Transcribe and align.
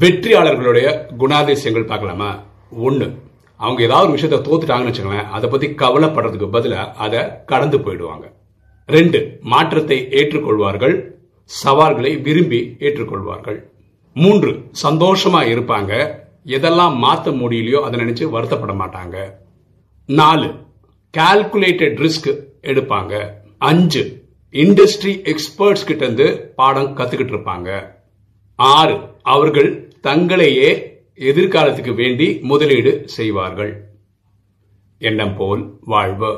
வெற்றியாளர்களுடைய 0.00 0.86
குணாதிசயங்கள் 1.18 1.86
பார்க்கலாமா? 1.86 2.28
ஒண்ணு 2.86 3.06
அவங்க 3.60 3.82
ஏதாவது 3.82 4.10
ஒரு 4.10 4.14
விஷயத்தை 4.18 4.38
தோத்துட்டாங்கன்னு 4.38 4.90
வச்சுக்கோங்களேன் 4.90 5.30
அதை 5.36 5.50
பத்தி 5.50 5.66
கவலைப்படுறதுக்கு 5.66 6.48
பதிலாக 6.50 6.92
அதை 7.04 7.20
கடந்து 7.46 7.78
போயிடுவாங்க. 7.78 8.24
ரெண்டு 8.86 9.38
மாற்றத்தை 9.42 9.98
ஏற்றுக்கொள்வார்கள் 10.10 10.94
சவால்களை 11.44 12.16
விரும்பி 12.16 12.76
ஏற்றுக்கொள்வார்கள். 12.78 13.58
மூன்று 14.16 14.50
சந்தோஷமா 14.82 15.40
இருப்பாங்க 15.52 15.92
எதெல்லாம் 16.46 16.96
மாத்த 17.04 17.34
முடியலையோ 17.40 17.80
அதை 17.80 18.00
நினைச்சு 18.00 18.24
வருத்தப்பட 18.36 18.74
மாட்டாங்க. 18.82 19.16
நாலு 20.06 20.48
கால்குலேட்டட் 21.14 21.98
ரிஸ்க் 22.04 22.30
எடுப்பாங்க. 22.62 23.14
அஞ்சு 23.58 24.02
இண்டஸ்ட்ரி 24.52 25.12
எக்ஸ்பர்ட்ஸ் 25.32 25.86
கிட்ட 25.86 26.04
இருந்து 26.04 26.52
பாடம் 26.56 26.96
கத்துக்கிட்டு 26.96 27.34
இருப்பாங்க. 27.36 28.00
ஆறு 28.70 28.96
அவர்கள் 29.22 29.70
தங்களையே 30.02 30.70
எதிர்காலத்துக்கு 31.16 31.94
வேண்டி 31.94 32.38
முதலீடு 32.42 33.02
செய்வார்கள். 33.04 33.72
எண்ணம் 34.98 35.36
போல் 35.36 35.78
வாழ்வு. 35.80 36.32